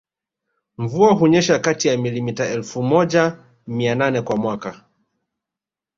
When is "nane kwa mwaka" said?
3.95-4.85